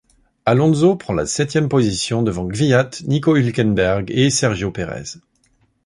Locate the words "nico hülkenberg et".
3.05-4.31